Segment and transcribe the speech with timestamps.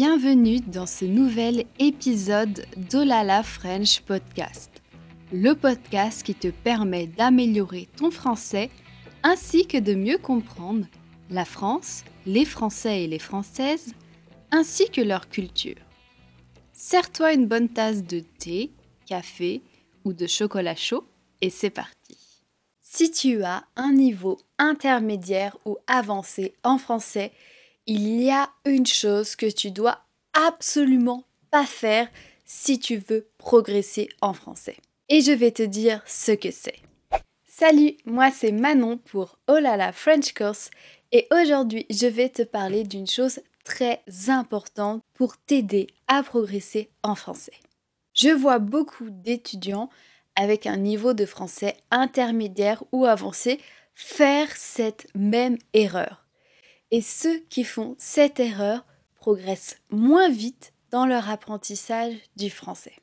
[0.00, 4.70] Bienvenue dans ce nouvel épisode d'Olala French Podcast,
[5.32, 8.70] le podcast qui te permet d'améliorer ton français
[9.24, 10.86] ainsi que de mieux comprendre
[11.30, 13.92] la France, les Français et les Françaises,
[14.52, 15.82] ainsi que leur culture.
[16.72, 18.70] Sers-toi une bonne tasse de thé,
[19.04, 19.62] café
[20.04, 21.08] ou de chocolat chaud
[21.40, 22.16] et c'est parti.
[22.80, 27.32] Si tu as un niveau intermédiaire ou avancé en français,
[27.88, 29.98] il y a une chose que tu dois
[30.34, 32.06] absolument pas faire
[32.44, 34.76] si tu veux progresser en français.
[35.08, 36.82] Et je vais te dire ce que c'est.
[37.46, 39.56] Salut, moi c'est Manon pour Oh
[39.94, 40.70] French Course
[41.12, 47.14] et aujourd'hui je vais te parler d'une chose très importante pour t'aider à progresser en
[47.14, 47.58] français.
[48.12, 49.88] Je vois beaucoup d'étudiants
[50.36, 53.58] avec un niveau de français intermédiaire ou avancé
[53.94, 56.27] faire cette même erreur
[56.90, 58.84] et ceux qui font cette erreur
[59.16, 62.96] progressent moins vite dans leur apprentissage du français.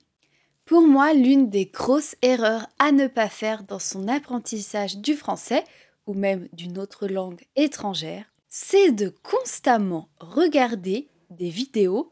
[0.65, 5.63] Pour moi, l'une des grosses erreurs à ne pas faire dans son apprentissage du français,
[6.07, 12.11] ou même d'une autre langue étrangère, c'est de constamment regarder des vidéos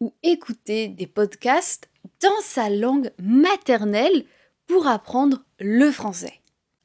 [0.00, 1.90] ou écouter des podcasts
[2.22, 4.24] dans sa langue maternelle
[4.66, 6.40] pour apprendre le français.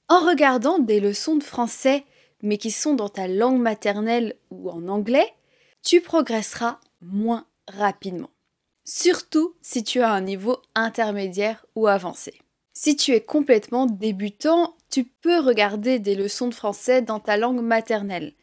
[0.09, 2.03] En regardant des leçons de français
[2.45, 5.33] mais qui sont dans ta langue maternelle ou en anglais,
[5.83, 8.29] tu progresseras moins rapidement.
[8.83, 12.39] Surtout si tu as un niveau intermédiaire ou avancé.
[12.71, 17.61] Si tu es complètement débutant, tu peux regarder des leçons de français dans ta langue
[17.61, 18.33] maternelle.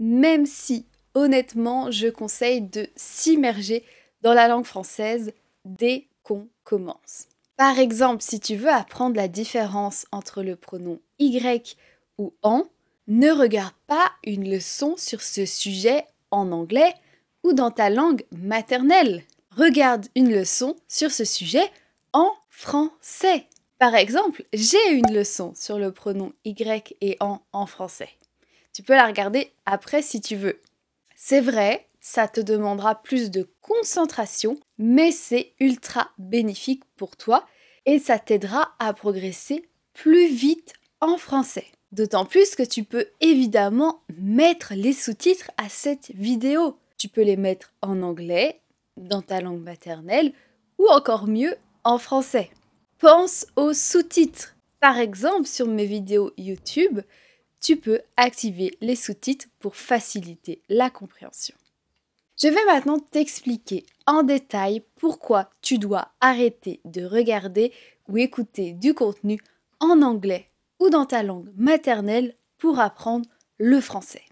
[0.00, 3.84] Même si, honnêtement, je conseille de s'immerger
[4.22, 5.32] dans la langue française
[5.64, 7.28] dès qu'on commence.
[7.56, 11.62] Par exemple, si tu veux apprendre la différence entre le pronom y
[12.18, 12.66] ou en,
[13.06, 16.94] ne regarde pas une leçon sur ce sujet en anglais
[17.44, 19.22] ou dans ta langue maternelle.
[19.56, 21.70] Regarde une leçon sur ce sujet
[22.12, 23.46] en français.
[23.78, 26.54] Par exemple, j'ai une leçon sur le pronom y
[27.00, 28.08] et en en français.
[28.72, 30.60] Tu peux la regarder après si tu veux.
[31.14, 37.46] C'est vrai, ça te demandera plus de concentration, mais c'est ultra bénéfique pour toi
[37.84, 41.66] et ça t'aidera à progresser plus vite en français.
[41.96, 46.76] D'autant plus que tu peux évidemment mettre les sous-titres à cette vidéo.
[46.98, 48.60] Tu peux les mettre en anglais,
[48.98, 50.34] dans ta langue maternelle,
[50.76, 52.50] ou encore mieux, en français.
[52.98, 54.56] Pense aux sous-titres.
[54.78, 57.00] Par exemple, sur mes vidéos YouTube,
[57.62, 61.56] tu peux activer les sous-titres pour faciliter la compréhension.
[62.36, 67.72] Je vais maintenant t'expliquer en détail pourquoi tu dois arrêter de regarder
[68.06, 69.40] ou écouter du contenu
[69.80, 70.50] en anglais
[70.80, 73.28] ou dans ta langue maternelle pour apprendre
[73.58, 74.22] le français.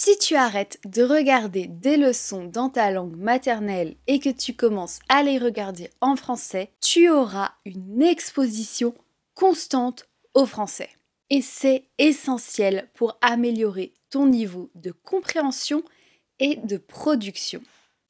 [0.00, 5.00] Si tu arrêtes de regarder des leçons dans ta langue maternelle et que tu commences
[5.08, 8.94] à les regarder en français, tu auras une exposition
[9.34, 10.90] constante au français.
[11.30, 15.82] Et c'est essentiel pour améliorer ton niveau de compréhension
[16.38, 17.60] et de production.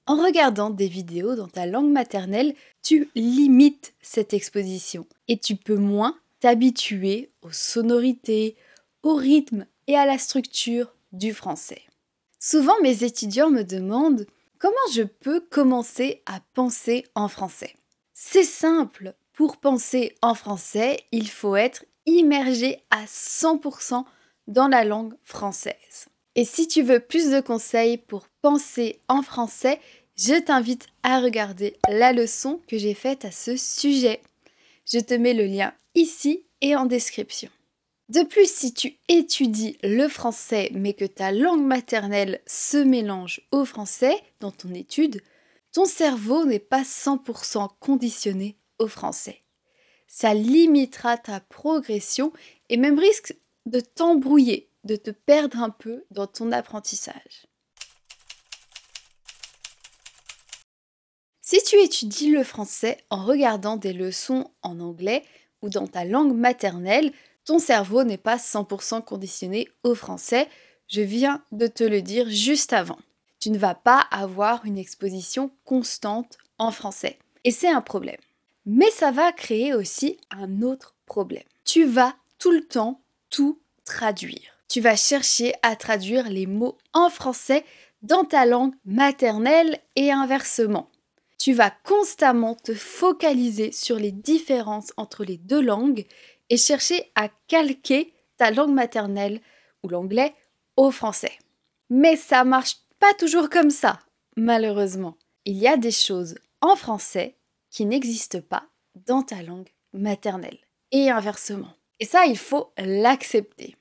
[0.08, 5.76] En regardant des vidéos dans ta langue maternelle, tu limites cette exposition et tu peux
[5.76, 8.56] moins t'habituer aux sonorités,
[9.02, 11.82] au rythme et à la structure du français.
[12.40, 14.26] Souvent, mes étudiants me demandent
[14.58, 17.74] comment je peux commencer à penser en français?
[18.14, 24.04] C'est simple, pour penser en français, il faut être immergé à 100%
[24.46, 26.08] dans la langue française.
[26.38, 29.80] Et si tu veux plus de conseils pour penser en français,
[30.18, 34.20] je t'invite à regarder la leçon que j'ai faite à ce sujet.
[34.90, 37.50] Je te mets le lien ici et en description.
[38.08, 43.64] De plus, si tu étudies le français mais que ta langue maternelle se mélange au
[43.64, 45.22] français dans ton étude,
[45.72, 49.42] ton cerveau n'est pas 100% conditionné au français.
[50.08, 52.32] Ça limitera ta progression
[52.70, 53.36] et même risque
[53.66, 57.47] de t'embrouiller, de te perdre un peu dans ton apprentissage.
[61.50, 65.24] Si tu étudies le français en regardant des leçons en anglais
[65.62, 67.10] ou dans ta langue maternelle,
[67.46, 70.46] ton cerveau n'est pas 100% conditionné au français.
[70.88, 72.98] Je viens de te le dire juste avant.
[73.40, 77.18] Tu ne vas pas avoir une exposition constante en français.
[77.44, 78.20] Et c'est un problème.
[78.66, 81.44] Mais ça va créer aussi un autre problème.
[81.64, 84.52] Tu vas tout le temps tout traduire.
[84.68, 87.64] Tu vas chercher à traduire les mots en français
[88.02, 90.90] dans ta langue maternelle et inversement
[91.38, 96.04] tu vas constamment te focaliser sur les différences entre les deux langues
[96.50, 99.40] et chercher à calquer ta langue maternelle
[99.82, 100.34] ou l'anglais
[100.76, 101.32] au français.
[101.90, 104.00] Mais ça marche pas toujours comme ça,
[104.36, 105.16] malheureusement.
[105.44, 107.36] Il y a des choses en français
[107.70, 108.64] qui n'existent pas
[109.06, 110.58] dans ta langue maternelle.
[110.90, 111.72] Et inversement.
[112.00, 113.76] Et ça, il faut l'accepter.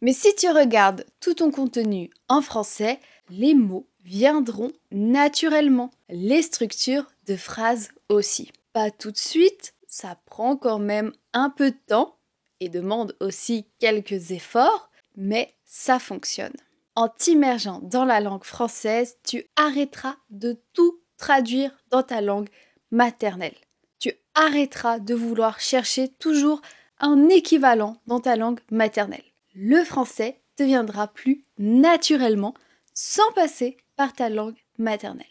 [0.00, 3.00] Mais si tu regardes tout ton contenu en français,
[3.30, 5.90] les mots viendront naturellement.
[6.08, 8.50] Les structures de phrases aussi.
[8.72, 12.16] Pas tout de suite, ça prend quand même un peu de temps
[12.60, 16.54] et demande aussi quelques efforts, mais ça fonctionne.
[16.94, 22.48] En t'immergeant dans la langue française, tu arrêteras de tout traduire dans ta langue
[22.90, 23.54] maternelle.
[23.98, 26.62] Tu arrêteras de vouloir chercher toujours
[26.98, 29.22] un équivalent dans ta langue maternelle.
[29.54, 32.54] Le français deviendra plus naturellement
[32.92, 35.26] sans passer par ta langue maternelle.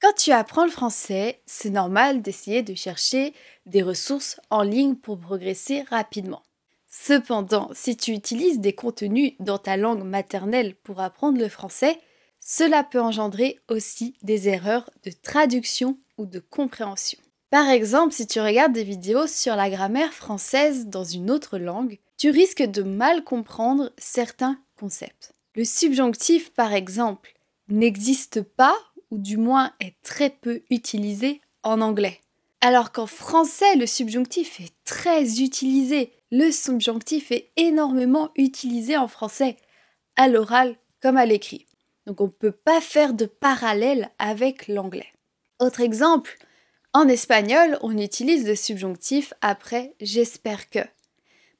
[0.00, 3.34] Quand tu apprends le français, c'est normal d'essayer de chercher
[3.66, 6.42] des ressources en ligne pour progresser rapidement.
[6.88, 11.98] Cependant, si tu utilises des contenus dans ta langue maternelle pour apprendre le français,
[12.40, 17.18] cela peut engendrer aussi des erreurs de traduction ou de compréhension.
[17.50, 21.98] Par exemple, si tu regardes des vidéos sur la grammaire française dans une autre langue,
[22.18, 25.32] tu risques de mal comprendre certains concepts.
[25.54, 27.34] Le subjonctif, par exemple,
[27.68, 28.76] n'existe pas
[29.10, 32.20] ou du moins est très peu utilisé en anglais.
[32.60, 36.12] Alors qu'en français, le subjonctif est très utilisé.
[36.32, 39.56] Le subjonctif est énormément utilisé en français,
[40.16, 41.66] à l'oral comme à l'écrit.
[42.06, 45.12] Donc on ne peut pas faire de parallèle avec l'anglais.
[45.60, 46.36] Autre exemple,
[46.96, 50.78] en espagnol, on utilise le subjonctif après j'espère que,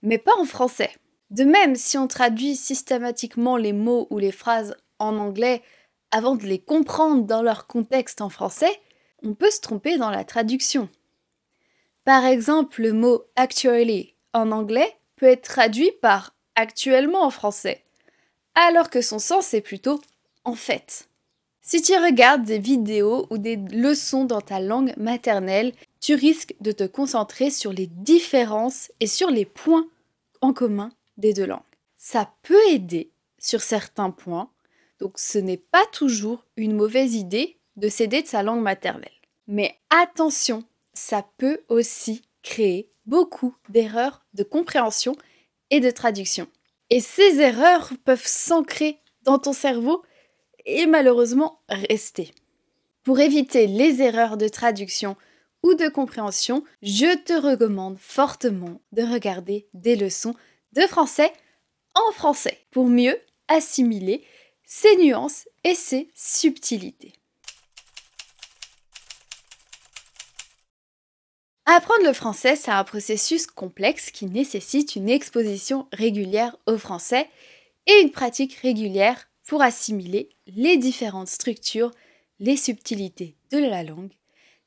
[0.00, 0.90] mais pas en français.
[1.28, 5.62] De même, si on traduit systématiquement les mots ou les phrases en anglais
[6.10, 8.80] avant de les comprendre dans leur contexte en français,
[9.22, 10.88] on peut se tromper dans la traduction.
[12.06, 17.84] Par exemple, le mot actually en anglais peut être traduit par actuellement en français,
[18.54, 20.00] alors que son sens est plutôt
[20.44, 21.10] en fait.
[21.68, 26.70] Si tu regardes des vidéos ou des leçons dans ta langue maternelle, tu risques de
[26.70, 29.88] te concentrer sur les différences et sur les points
[30.42, 31.58] en commun des deux langues.
[31.96, 33.10] Ça peut aider
[33.40, 34.48] sur certains points,
[35.00, 39.10] donc ce n'est pas toujours une mauvaise idée de céder de sa langue maternelle.
[39.48, 40.62] Mais attention,
[40.94, 45.16] ça peut aussi créer beaucoup d'erreurs de compréhension
[45.70, 46.46] et de traduction.
[46.90, 50.04] Et ces erreurs peuvent s'ancrer dans ton cerveau
[50.86, 52.32] malheureusement rester.
[53.02, 55.16] Pour éviter les erreurs de traduction
[55.62, 60.34] ou de compréhension, je te recommande fortement de regarder des leçons
[60.72, 61.32] de français
[61.94, 63.18] en français pour mieux
[63.48, 64.24] assimiler
[64.64, 67.12] ses nuances et ses subtilités.
[71.64, 77.28] Apprendre le français, c'est un processus complexe qui nécessite une exposition régulière au français
[77.86, 81.90] et une pratique régulière pour assimiler les différentes structures,
[82.38, 84.12] les subtilités de la langue,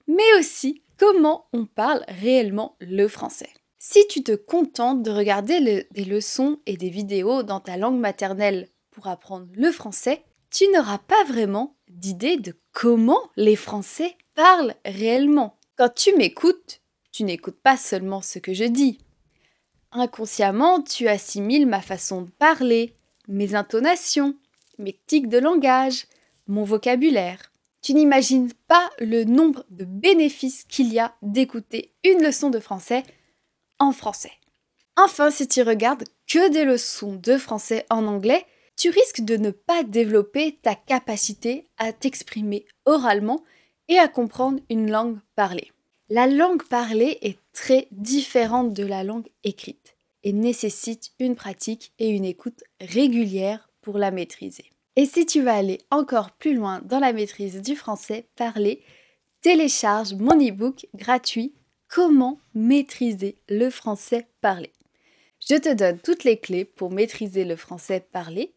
[0.07, 3.49] mais aussi comment on parle réellement le français.
[3.77, 8.67] Si tu te contentes de regarder des leçons et des vidéos dans ta langue maternelle
[8.91, 15.57] pour apprendre le français, tu n'auras pas vraiment d'idée de comment les Français parlent réellement.
[15.77, 18.99] Quand tu m'écoutes, tu n'écoutes pas seulement ce que je dis.
[19.91, 22.95] Inconsciemment, tu assimiles ma façon de parler,
[23.27, 24.35] mes intonations,
[24.79, 26.07] mes tics de langage,
[26.47, 27.51] mon vocabulaire.
[27.81, 33.03] Tu n'imagines pas le nombre de bénéfices qu'il y a d'écouter une leçon de français
[33.77, 34.33] en français.
[34.97, 38.45] Enfin, si tu regardes que des leçons de français en anglais,
[38.75, 43.43] tu risques de ne pas développer ta capacité à t'exprimer oralement
[43.87, 45.71] et à comprendre une langue parlée.
[46.09, 52.09] La langue parlée est très différente de la langue écrite et nécessite une pratique et
[52.09, 54.69] une écoute régulière la maîtriser.
[54.95, 58.83] Et si tu veux aller encore plus loin dans la maîtrise du français parlé,
[59.41, 61.53] télécharge mon e-book gratuit
[61.87, 64.71] Comment maîtriser le français parlé.
[65.49, 68.53] Je te donne toutes les clés pour maîtriser le français parlé,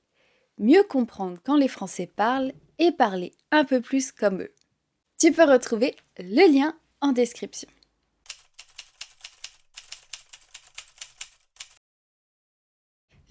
[0.58, 4.52] mieux comprendre quand les Français parlent et parler un peu plus comme eux.
[5.18, 7.68] Tu peux retrouver le lien en description.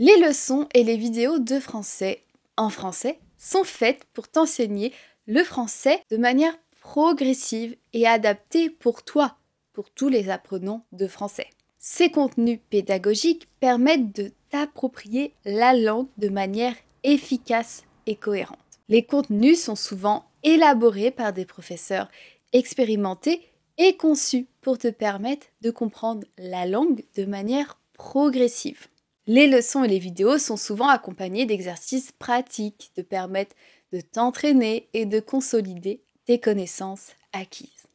[0.04, 2.24] Les leçons et les vidéos de français
[2.58, 4.94] en français sont faites pour t'enseigner
[5.28, 9.36] le français de manière progressive et adaptée pour toi,
[9.74, 11.46] pour tous les apprenants de français.
[11.78, 18.58] Ces contenus pédagogiques permettent de t'approprier la langue de manière efficace et cohérente.
[18.90, 22.10] Les contenus sont souvent élaborés par des professeurs
[22.54, 28.88] expérimentés et conçus pour te permettre de comprendre la langue de manière progressive.
[29.28, 33.56] Les leçons et les vidéos sont souvent accompagnées d'exercices pratiques te permettent
[33.92, 37.88] de t'entraîner et de consolider tes connaissances acquises.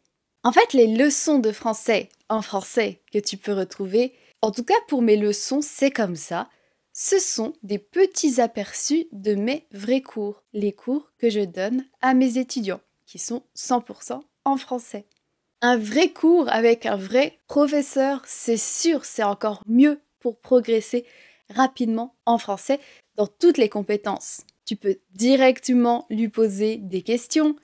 [0.45, 4.75] En fait, les leçons de français en français que tu peux retrouver, en tout cas
[4.87, 6.49] pour mes leçons, c'est comme ça.
[6.93, 12.15] Ce sont des petits aperçus de mes vrais cours, les cours que je donne à
[12.15, 15.07] mes étudiants, qui sont 100% en français.
[15.61, 21.05] Un vrai cours avec un vrai professeur, c'est sûr, c'est encore mieux pour progresser
[21.51, 22.81] rapidement en français
[23.15, 24.41] dans toutes les compétences.
[24.65, 27.55] Tu peux directement lui poser des questions,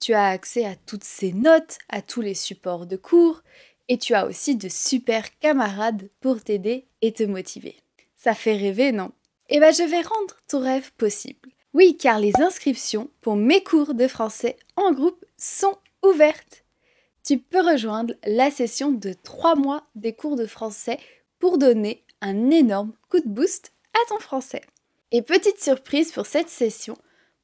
[0.00, 3.40] tu as accès à toutes ses notes, à tous les supports de cours,
[3.88, 7.76] et tu as aussi de super camarades pour t'aider et te motiver.
[8.16, 9.12] Ça fait rêver, non?
[9.48, 11.48] Eh bien, je vais rendre ton rêve possible.
[11.72, 16.64] Oui, car les inscriptions pour mes cours de français en groupe sont ouvertes.
[17.24, 20.98] Tu peux rejoindre la session de 3 mois des cours de français
[21.38, 24.62] pour donner un énorme coup de boost à ton français.
[25.12, 26.96] Et petite surprise pour cette session,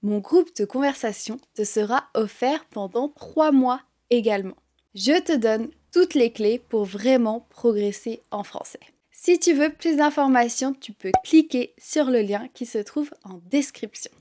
[0.02, 3.80] mon groupe de conversation te sera offert pendant 3 mois
[4.10, 4.56] également.
[4.94, 8.80] Je te donne toutes les clés pour vraiment progresser en français.
[9.10, 13.40] Si tu veux plus d'informations, tu peux cliquer sur le lien qui se trouve en
[13.50, 14.12] description.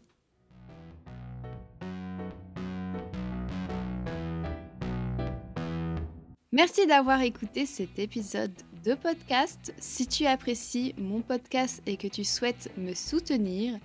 [6.51, 8.53] Merci d'avoir écouté cet épisode
[8.85, 9.73] de podcast.
[9.79, 13.79] Si tu apprécies mon podcast et que tu souhaites me soutenir,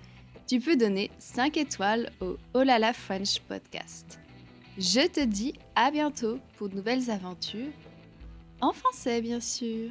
[0.47, 4.19] tu peux donner 5 étoiles au Olala French Podcast.
[4.77, 7.73] Je te dis à bientôt pour de nouvelles aventures,
[8.61, 9.89] en français bien sûr.